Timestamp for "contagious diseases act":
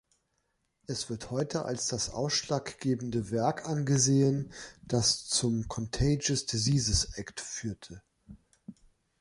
5.67-7.39